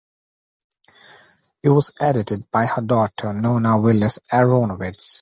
[1.63, 5.09] It was edited by her daughter Nona Willis-Aronowitz.